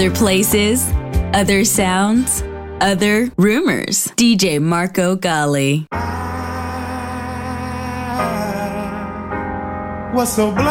Other 0.00 0.16
places, 0.16 0.88
other 1.34 1.62
sounds, 1.62 2.42
other 2.80 3.30
rumors. 3.36 4.06
DJ 4.16 4.58
Marco 4.58 5.14
Gally. 5.14 5.86
was 10.14 10.34
so 10.34 10.52
blind. 10.52 10.64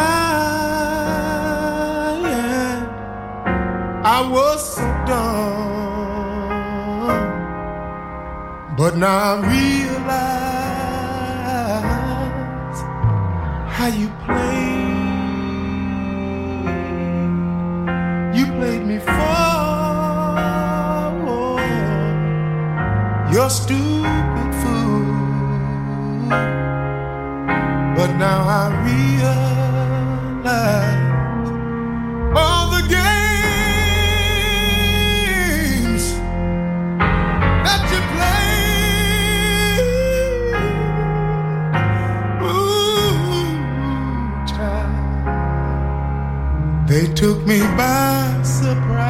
Yeah. 2.24 4.02
I 4.04 4.28
was 4.32 4.76
so 4.76 4.82
dumb. 5.06 5.46
But 8.76 8.98
now 8.98 9.36
I'm 9.36 9.44
real. 9.48 9.89
stupid 23.50 24.54
fool. 24.62 25.06
But 27.98 28.12
now 28.18 28.42
I 28.48 28.70
realize 28.86 30.46
all 32.38 32.70
the 32.70 32.82
games 32.88 33.24
that 37.66 37.82
you. 37.92 38.00
Ooh, 42.46 43.46
child, 44.48 44.94
they 46.88 47.06
took 47.14 47.40
me 47.48 47.60
by 47.76 48.42
surprise. 48.44 49.09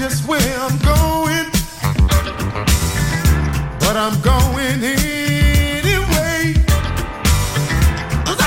just 0.00 0.26
where 0.26 0.40
I'm 0.58 0.78
going, 0.78 1.44
but 3.80 3.96
I'm 3.98 4.18
going 4.22 4.80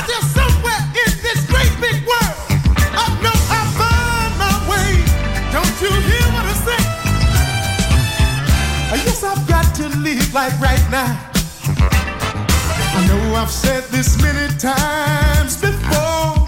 just 0.07 0.33
somewhere 0.33 0.81
in 0.97 1.11
this 1.21 1.45
great 1.45 1.69
big 1.79 2.07
world, 2.09 2.37
I 2.97 3.05
know 3.21 3.37
I 3.53 3.61
find 3.77 4.33
my 4.41 4.55
way. 4.65 4.91
Don't 5.53 5.75
you 5.77 5.93
hear 6.09 6.25
what 6.33 6.45
I 6.49 6.55
say? 6.65 6.81
I've 9.23 9.47
got 9.47 9.75
to 9.75 9.89
like 10.33 10.59
right 10.59 10.83
now. 10.89 11.29
I 12.97 13.05
know 13.07 13.35
I've 13.35 13.51
said 13.51 13.83
this 13.91 14.19
many 14.19 14.51
times 14.57 15.61
before. 15.61 16.42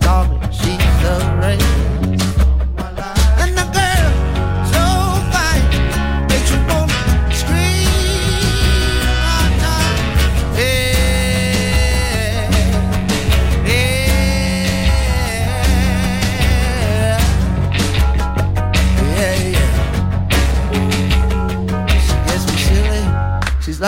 the 0.00 0.21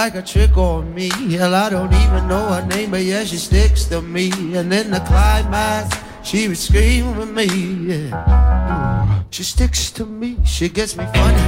like 0.04 0.16
a 0.16 0.22
trick 0.22 0.54
on 0.58 0.94
me. 0.94 1.08
Hell, 1.32 1.54
I 1.54 1.70
don't 1.70 1.90
even 1.90 2.28
know 2.28 2.44
her 2.52 2.66
name, 2.66 2.90
but 2.90 3.00
yeah, 3.00 3.24
she 3.24 3.38
sticks 3.38 3.84
to 3.86 4.02
me. 4.02 4.30
And 4.54 4.70
in 4.70 4.90
the 4.90 5.00
climax, 5.00 5.96
she 6.22 6.46
would 6.46 6.58
scream 6.58 7.06
at 7.22 7.28
me. 7.28 7.46
Yeah. 7.88 9.22
She 9.30 9.44
sticks 9.44 9.90
to 9.92 10.04
me, 10.04 10.36
she 10.44 10.68
gets 10.68 10.94
me 10.94 11.06
funny. 11.14 11.46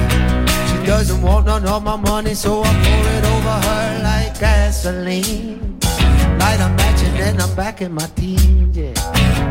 She 0.69 0.77
doesn't 0.87 1.21
want 1.21 1.45
none 1.45 1.67
of 1.67 1.83
my 1.83 1.97
money, 1.97 2.33
so 2.33 2.63
I 2.63 2.73
pour 2.83 3.07
it 3.17 3.25
over 3.33 3.57
her 3.67 4.01
like 4.01 4.39
gasoline. 4.39 5.77
Light 6.39 6.59
a 6.59 6.69
match 6.79 7.01
and 7.03 7.15
then 7.19 7.39
I'm 7.39 7.55
back 7.55 7.81
in 7.81 7.91
my 7.91 8.07
teens, 8.15 8.75
yeah. 8.75 8.97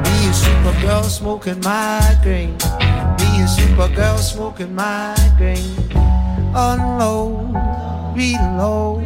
Me 0.03 0.15
and 0.27 0.37
Supergirl 0.43 1.05
smoking 1.05 1.61
my 1.61 2.19
green. 2.25 2.59
Me 3.21 3.29
and 3.39 3.51
Supergirl 3.57 4.19
smoking 4.19 4.75
migraine. 4.75 5.93
Unload 6.57 7.56
below. 8.17 8.99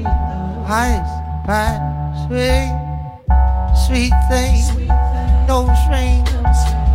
Highest 0.66 1.44
pathway, 1.44 2.70
sweet 3.86 4.14
thing, 4.30 4.86
no 5.48 5.66
strain, 5.82 6.24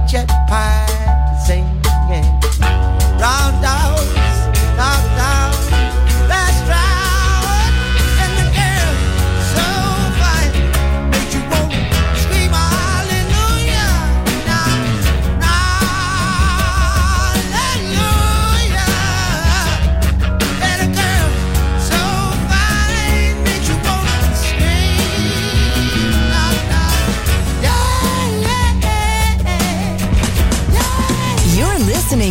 jet 0.08 0.30
pie 0.48 0.88
to 1.28 1.36
sing. 1.46 1.68
Yeah. 2.10 2.40
Round 3.20 3.66
out, 3.66 4.00
knocked 4.78 5.20
out. 5.20 5.55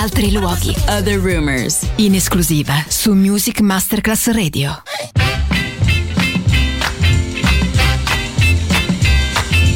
altri 0.00 0.32
luoghi. 0.32 0.74
Other 0.88 1.20
Rumors, 1.20 1.82
in 1.96 2.14
esclusiva 2.14 2.84
su 2.88 3.12
Music 3.12 3.60
Masterclass 3.60 4.26
Radio. 4.28 4.82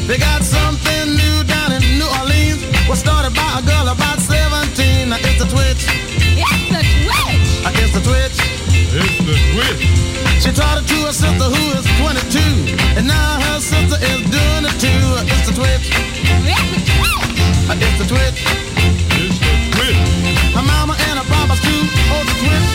They 0.07 0.17
got 0.17 0.41
something 0.41 1.15
new 1.15 1.43
down 1.43 1.73
in 1.73 1.97
New 1.97 2.07
Orleans. 2.19 2.59
Was 2.87 2.99
started 2.99 3.35
by 3.35 3.59
a 3.59 3.61
girl 3.61 3.87
about 3.87 4.19
17. 4.19 5.09
Now 5.09 5.17
it's 5.17 5.41
a 5.41 5.47
twitch. 5.47 5.85
It's 6.35 6.65
twitch. 6.73 8.03
Twitch. 8.03 8.37
It's 8.93 9.45
twitch. 9.53 9.81
She 10.41 10.51
taught 10.51 10.81
it 10.81 10.87
to 10.87 10.95
her 11.05 11.13
sister 11.13 11.49
who 11.53 11.63
is 11.77 11.85
22. 12.01 12.97
And 12.97 13.05
now 13.07 13.39
her 13.41 13.59
sister 13.59 13.97
is 14.01 14.21
doing 14.33 14.65
it 14.65 14.75
too. 14.81 15.05
It's 15.29 15.53
twitch. 15.53 15.93
It's 16.49 16.85
twitch. 16.89 17.29
It's 17.77 18.07
twitch. 18.07 18.64
Yeah. 22.41 22.74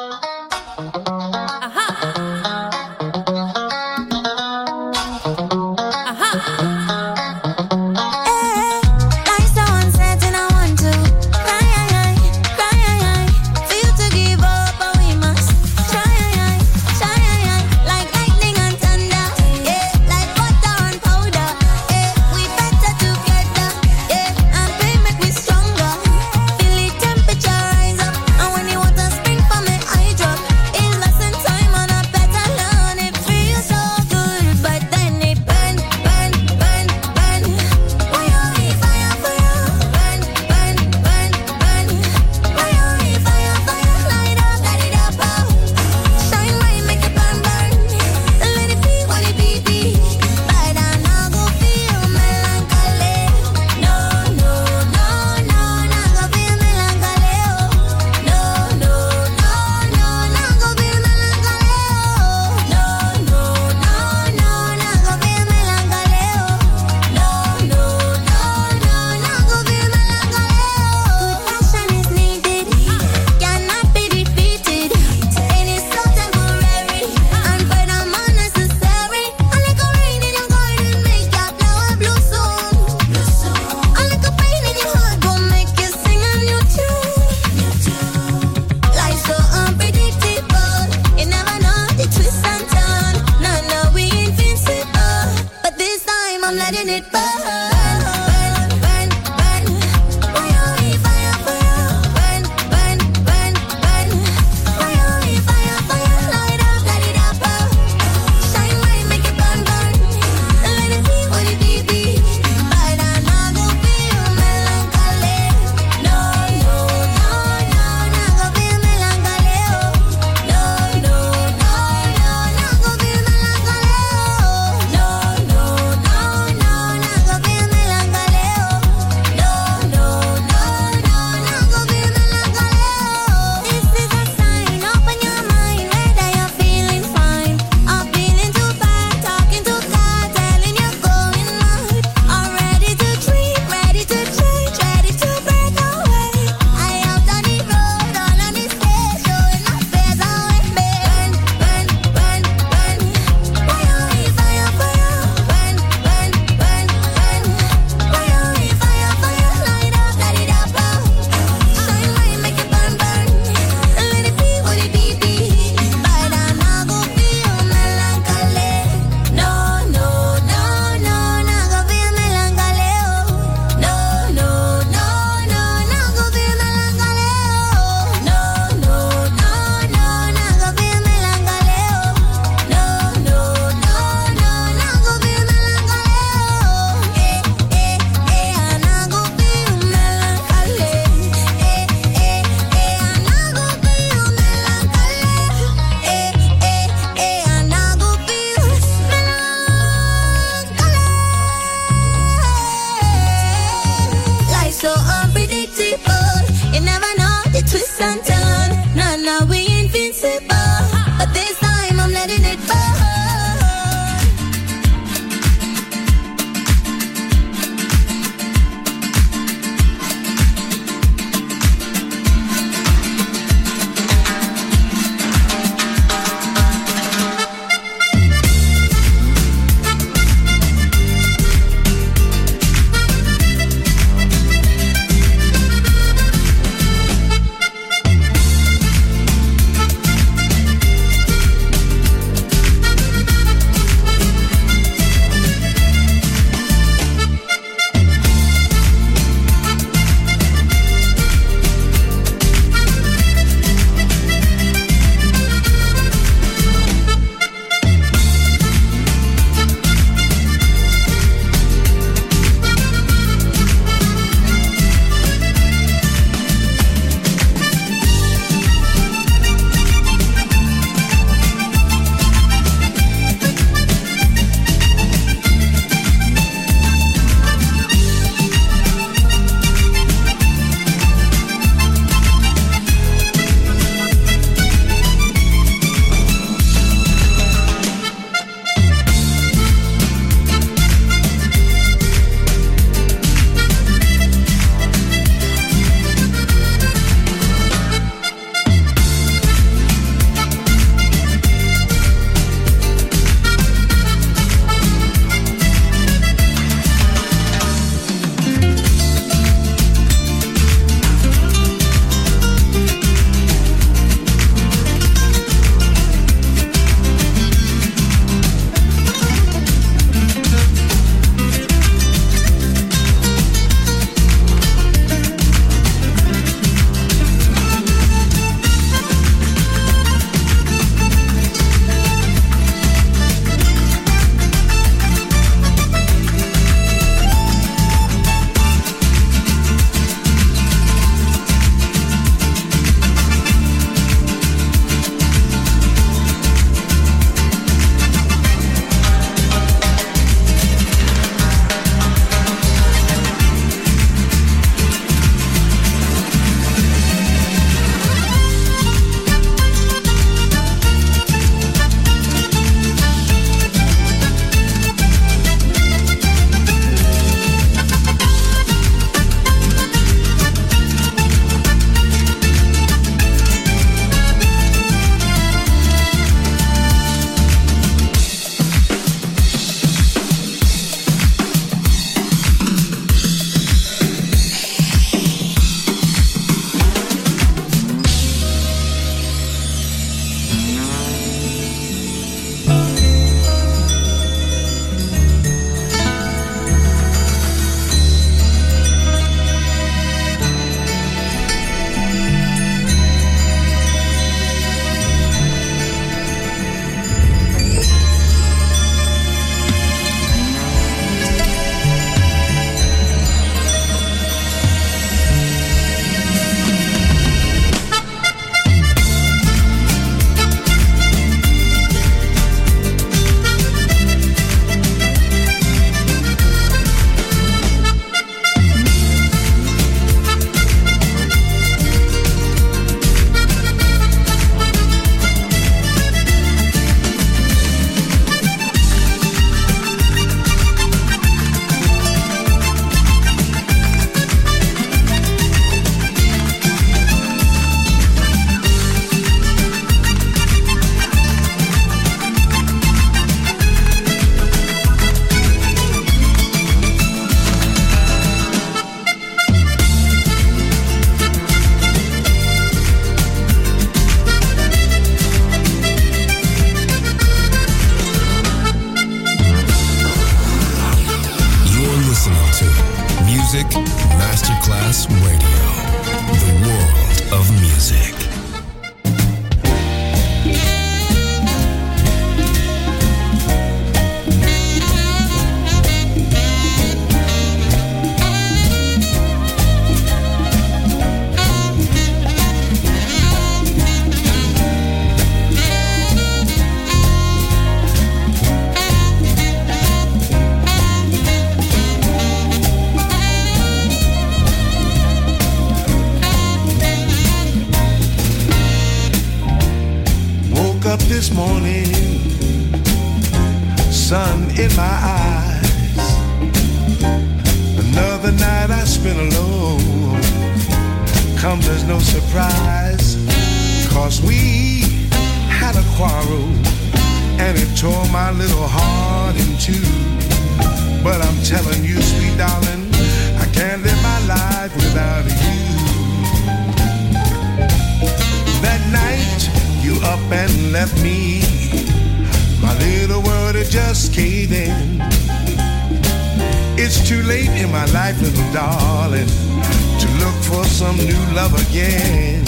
Some 550.81 550.97
new 550.97 551.25
love 551.35 551.53
again. 551.69 552.43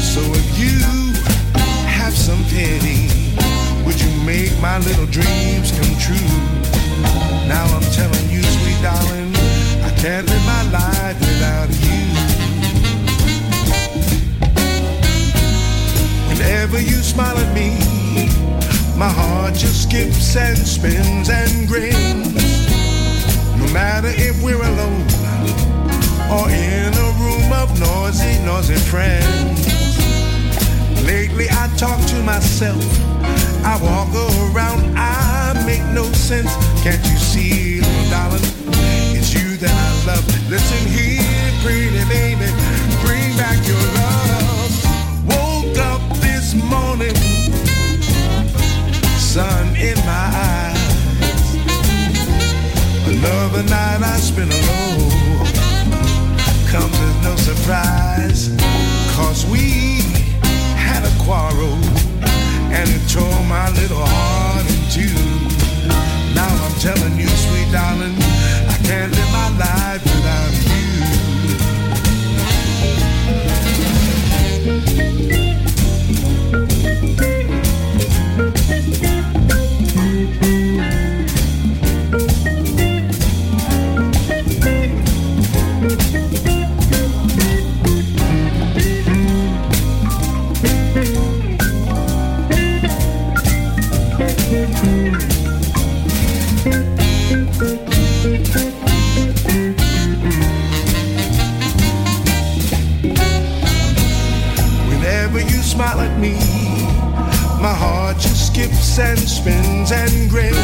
So 0.00 0.22
if 0.32 0.48
you 0.58 0.80
have 1.84 2.16
some 2.16 2.42
pity, 2.48 3.04
would 3.84 4.00
you 4.00 4.08
make 4.24 4.50
my 4.62 4.78
little 4.78 5.04
dreams 5.04 5.68
come 5.76 5.92
true? 6.00 6.32
Now 7.46 7.66
I'm 7.76 7.84
telling 7.92 8.26
you, 8.30 8.42
sweet 8.42 8.80
darling, 8.80 9.30
I 9.84 9.92
can't 10.00 10.26
live 10.26 10.44
my 10.56 10.62
life 10.72 11.20
without 11.20 11.68
you. 11.84 12.00
Whenever 16.30 16.80
you 16.80 16.98
smile 17.12 17.36
at 17.36 17.54
me, 17.54 17.76
my 18.96 19.10
heart 19.10 19.52
just 19.52 19.82
skips 19.82 20.34
and 20.34 20.56
spins 20.56 21.28
and 21.28 21.68
grins. 21.68 22.32
No 23.60 23.66
matter 23.74 24.12
if 24.16 24.42
we're 24.42 24.64
alone 24.72 25.06
or 26.30 26.50
in 26.50 26.92
a 26.92 27.08
room 27.22 27.52
of 27.52 27.68
noisy, 27.78 28.38
noisy 28.44 28.74
friends. 28.74 29.66
Lately 31.06 31.46
I 31.50 31.68
talk 31.76 32.00
to 32.06 32.22
myself. 32.22 32.82
I 33.64 33.78
walk 33.82 34.10
around, 34.54 34.96
I 34.96 35.54
make 35.64 35.84
no 35.94 36.04
sense. 36.12 36.52
Can't 36.82 37.04
you 37.06 37.16
see, 37.16 37.80
little 37.80 38.10
darling? 38.10 38.42
It's 39.16 39.32
you 39.34 39.56
that 39.58 39.70
I 39.70 40.06
love. 40.06 40.24
Listen 40.50 40.82
here, 40.88 41.22
pretty 41.62 42.02
baby, 42.08 42.50
bring 43.04 43.30
back 43.36 43.58
your 43.66 43.84
love. 44.02 44.72
Woke 45.26 45.78
up 45.78 46.02
this 46.18 46.54
morning, 46.54 47.14
sun 49.18 49.76
in 49.76 49.98
my 50.06 50.26
eyes. 50.50 50.76
Another 53.06 53.62
night 53.64 54.02
I 54.02 54.16
spent 54.18 54.52
alone. 54.52 55.05
Comes 56.70 56.98
as 56.98 57.22
no 57.22 57.36
surprise, 57.36 58.50
cause 59.16 59.46
we 59.46 60.02
had 60.76 61.04
a 61.04 61.12
quarrel 61.24 61.78
and 62.74 62.90
it 62.90 63.08
tore 63.08 63.44
my 63.44 63.70
little 63.70 64.04
heart 64.04 64.66
in 64.66 64.80
two. 64.90 65.14
Now 66.34 66.48
I'm 66.64 66.74
telling 66.80 67.18
you, 67.18 67.28
sweet 67.28 67.70
darling, 67.70 68.16
I 68.68 68.76
can't 68.82 69.12
live 69.12 69.30
my 69.32 69.48
life 69.58 70.02
without 70.04 70.52
you. 77.22 77.35
My 107.66 107.74
heart 107.74 108.16
just 108.16 108.46
skips 108.46 108.96
and 109.00 109.18
spins 109.18 109.90
and 109.90 110.30
grins. 110.30 110.56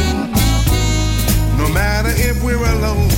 No 1.59 1.67
matter 1.73 2.13
if 2.15 2.41
we're 2.41 2.67
alone 2.75 3.11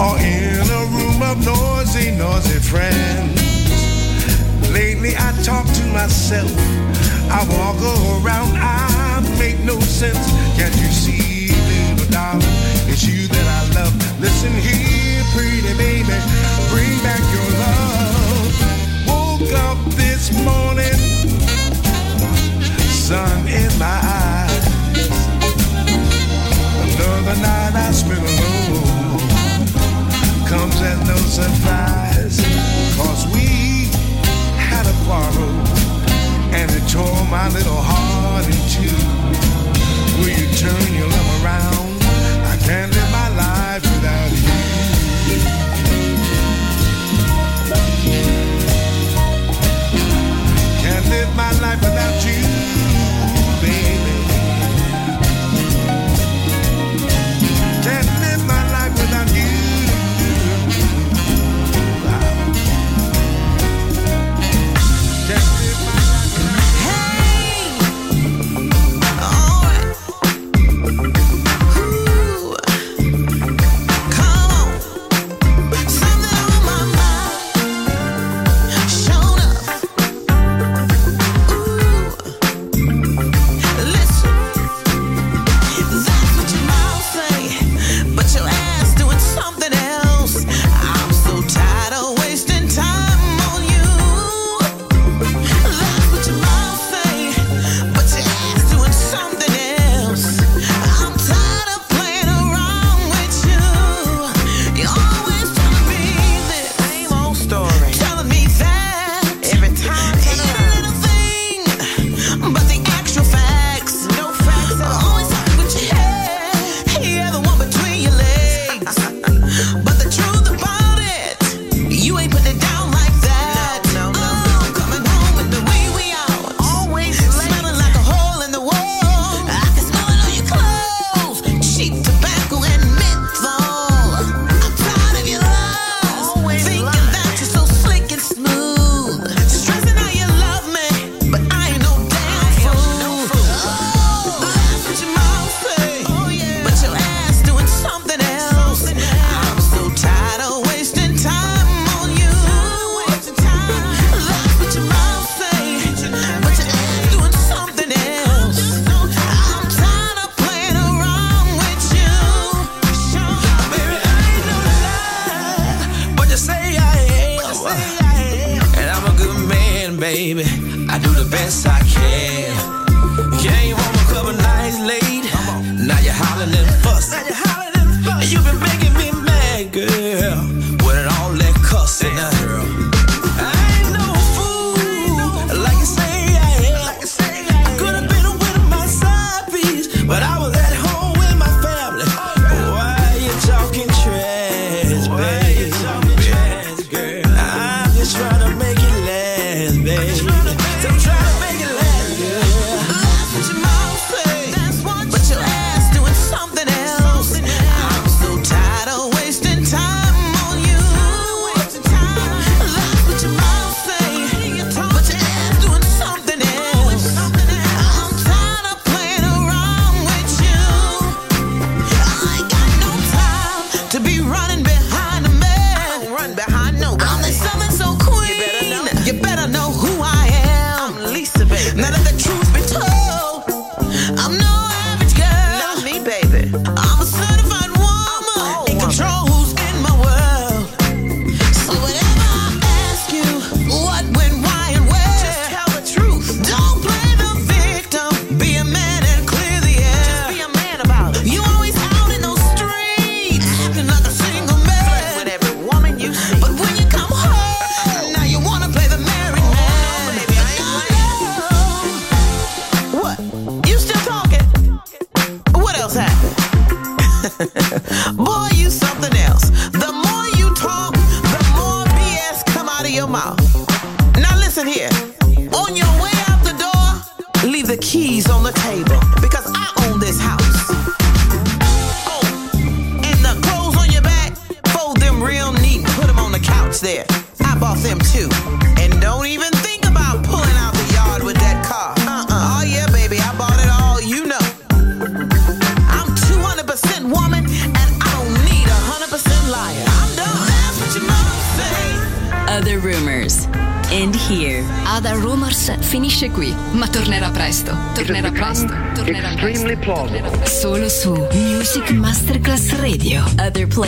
or 0.00 0.16
in 0.16 0.64
a 0.80 0.84
room 0.94 1.20
of 1.20 1.36
noisy, 1.44 2.12
noisy 2.16 2.60
friends. 2.72 3.36
Lately 4.72 5.12
I 5.18 5.28
talk 5.44 5.66
to 5.78 5.84
myself. 5.92 6.50
I 7.28 7.44
walk 7.56 7.76
around, 8.24 8.56
I 8.56 9.20
make 9.38 9.58
no 9.60 9.78
sense. 9.80 10.24
Can't 10.56 10.74
you 10.80 10.90
see, 11.04 11.52
little 11.68 12.10
darling? 12.10 12.56
It's 12.88 13.04
you 13.04 13.28
that 13.28 13.46
I 13.58 13.62
love. 13.80 13.94
Listen 14.18 14.52
here, 14.68 15.22
pretty 15.36 15.74
baby, 15.76 16.16
bring 16.72 16.96
back 17.04 17.20
your 17.36 17.50
love. 17.64 18.52
Woke 19.12 19.52
up 19.68 19.78
this 19.92 20.32
morning, 20.48 20.96
sun 23.12 23.46
in 23.46 23.72
my 23.78 23.98
eyes. 24.24 24.64
Another 26.84 27.36
night 27.44 27.74
I 27.86 27.90
spent 27.92 28.24
alone 28.32 29.20
comes 30.48 30.78
as 30.90 30.98
no 31.12 31.18
surprise. 31.40 32.36
Cause 32.96 33.22
we 33.34 33.48
had 34.68 34.84
a 34.94 34.96
quarrel 35.04 35.54
and 36.58 36.68
it 36.78 36.84
tore 36.88 37.24
my 37.38 37.48
little 37.56 37.82
heart 37.90 38.46
in 38.54 38.62
two. 38.76 38.98
Will 40.18 40.32
you 40.40 40.48
turn 40.62 40.88
your 41.00 41.10
love 41.16 41.30
around? 41.44 41.92
I 42.52 42.56
can't 42.66 42.90
live 42.96 43.10
my 43.20 43.28
life 43.44 43.84
without 43.92 44.32
you. 44.40 44.54
Can't 50.82 51.06
live 51.14 51.30
my 51.36 51.52
life 51.60 51.80
without 51.84 52.18
you. 52.24 52.51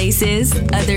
Places, 0.05 0.53
other. 0.75 0.93